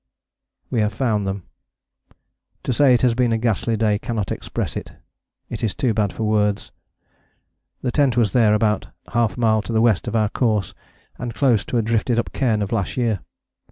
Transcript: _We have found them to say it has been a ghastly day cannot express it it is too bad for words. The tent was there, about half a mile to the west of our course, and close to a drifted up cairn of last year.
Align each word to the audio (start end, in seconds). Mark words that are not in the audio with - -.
_We 0.71 0.81
have 0.81 0.95
found 0.95 1.27
them 1.27 1.43
to 2.63 2.73
say 2.73 2.95
it 2.95 3.03
has 3.03 3.13
been 3.13 3.31
a 3.31 3.37
ghastly 3.37 3.77
day 3.77 3.99
cannot 3.99 4.31
express 4.31 4.75
it 4.75 4.93
it 5.47 5.63
is 5.63 5.75
too 5.75 5.93
bad 5.93 6.11
for 6.11 6.23
words. 6.23 6.71
The 7.83 7.91
tent 7.91 8.17
was 8.17 8.33
there, 8.33 8.55
about 8.55 8.87
half 9.13 9.37
a 9.37 9.39
mile 9.39 9.61
to 9.61 9.71
the 9.71 9.79
west 9.79 10.07
of 10.07 10.15
our 10.15 10.29
course, 10.29 10.73
and 11.19 11.35
close 11.35 11.63
to 11.65 11.77
a 11.77 11.83
drifted 11.83 12.17
up 12.17 12.33
cairn 12.33 12.63
of 12.63 12.71
last 12.71 12.97
year. 12.97 13.19